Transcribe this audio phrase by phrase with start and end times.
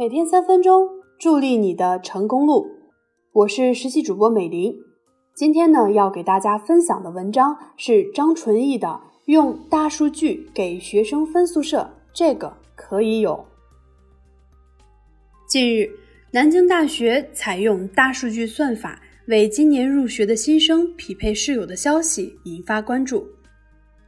[0.00, 2.66] 每天三分钟，助力你的成功路。
[3.32, 4.74] 我是实习主播美玲。
[5.34, 8.88] 今天呢，要给大家分享的文章是张纯义的
[9.26, 11.82] 《用大数据给学生分宿舍》，
[12.14, 13.44] 这个可以有。
[15.46, 15.90] 近日，
[16.30, 18.98] 南京大学采用大数据算法
[19.28, 23.26] 为今年入学的新生匹配室友的消息引发关注。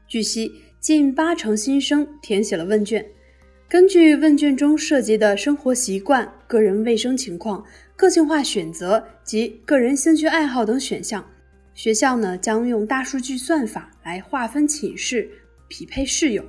[0.08, 3.04] 据悉，近八成新生填写了问卷。
[3.72, 7.64] 根据问卷中涉及的生活习惯、个人卫生情况、
[7.96, 11.24] 个性化选择及个人兴趣爱好等选项，
[11.72, 15.26] 学校呢将用大数据算法来划分寝室、
[15.68, 16.44] 匹配室友。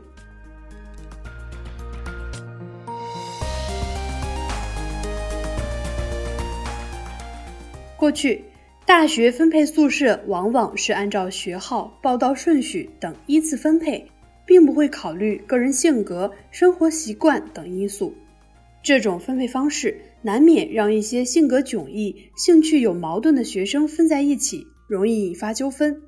[7.96, 8.44] 过去，
[8.86, 14.06] 大学分配宿舍往往是按照学号、报到顺序等依次分配。
[14.46, 18.14] 并不会考虑个人性格、生活习惯等因素，
[18.82, 26.02] 这种分配方式难免让一些性格迥异、兴趣有矛盾的学生分在一起，容易引发纠纷。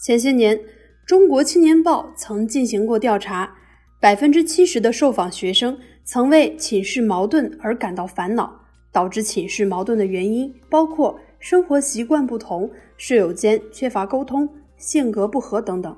[0.00, 0.56] 前些年，
[1.06, 3.56] 《中国青年报》曾进行过调查，
[4.00, 8.60] 百分之七十的受访学生曾为寝室矛盾而感到烦恼，
[8.92, 15.96] 导致寝室矛盾的原因包括生活习惯不同、室友间缺乏沟通、性格不合等等。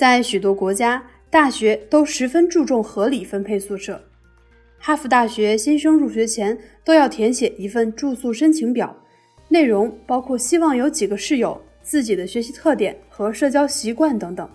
[0.00, 4.02] 在许多国家，大学都十分注重合理分配宿舍。
[4.78, 8.96] 哈佛大学新生入学前都要填写一份住宿申请表，
[9.50, 14.48] 内容包括希望有几个室友、自己的学习特点和社交习惯等等。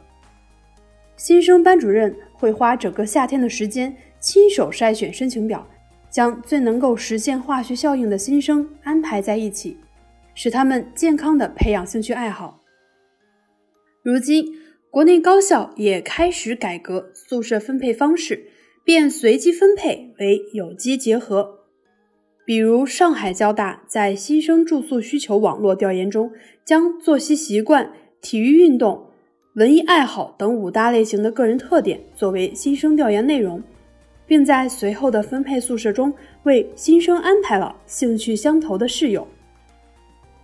[1.16, 5.64] 新生班主任会花整个夏天的时间亲手筛选申请表，
[6.10, 9.78] 将最能够实现化学效应的新生安排在一起，
[10.34, 12.60] 使他们健康的培养兴趣爱好。
[14.02, 14.65] 如今。
[14.96, 18.48] 国内高校也开始改革宿舍分配方式，
[18.86, 21.66] 变随机分配为有机结合。
[22.46, 26.32] 比如，上海交大在新生住宿需求网络调研中，
[26.64, 27.92] 将作息习惯、
[28.22, 29.10] 体育运动、
[29.56, 33.62] 文艺爱好等五大类型的个人特点作为新生调研内容，
[34.26, 36.14] 并在随后的分配宿舍中
[36.44, 39.28] 为新生安排了兴趣相投的室友。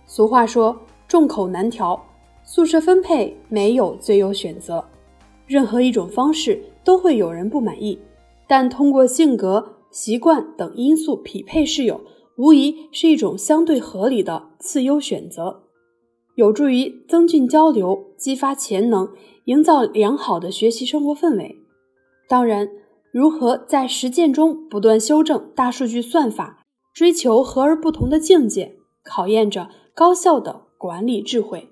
[0.04, 1.98] 俗话说：“众口难调。”
[2.44, 4.84] 宿舍分配没有最优选择，
[5.46, 7.98] 任何一种方式都会有人不满意。
[8.48, 12.00] 但通过性格、习惯等因素匹配室友，
[12.36, 15.62] 无疑是一种相对合理的次优选择，
[16.34, 19.08] 有助于增进交流、激发潜能、
[19.44, 21.56] 营造良好的学习生活氛围。
[22.28, 22.68] 当然，
[23.10, 31.68] 如何在实践中不断修正大数据算法，追求和而不同的境界，考验着高效的管理智慧。